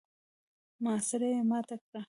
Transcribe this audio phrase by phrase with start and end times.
[0.83, 1.99] محاصره يې ماته کړه.